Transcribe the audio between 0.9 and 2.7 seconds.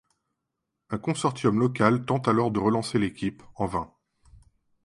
consortium local tente alors de